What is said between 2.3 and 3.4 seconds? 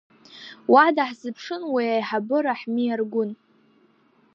Раҳми Аргәын.